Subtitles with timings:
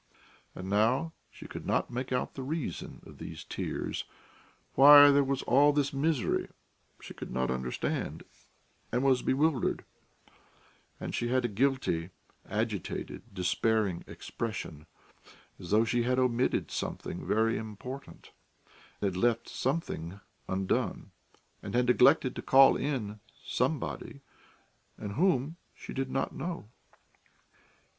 [0.55, 4.03] And now she could not make out the reason of these tears,
[4.73, 6.47] why there was all this misery,
[6.99, 8.23] she could not understand,
[8.91, 9.85] and was bewildered;
[10.99, 12.09] and she had a guilty,
[12.49, 14.87] agitated, despairing expression,
[15.59, 18.31] as though she had omitted something very important,
[19.01, 21.11] had left something undone,
[21.61, 24.21] had neglected to call in somebody
[24.97, 26.69] and whom, she did not know.